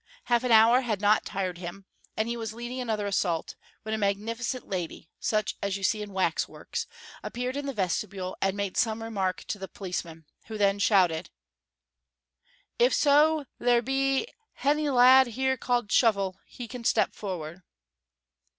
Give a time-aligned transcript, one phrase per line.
[0.23, 1.85] Half an hour had not tired him,
[2.17, 6.11] and he was leading another assault, when a magnificent lady, such as you see in
[6.11, 6.87] wax works,
[7.21, 11.29] appeared in the vestibule and made some remark to a policeman, who then shouted:
[12.79, 14.25] "If so there be
[14.63, 17.61] hany lad here called Shovel, he can step forrard."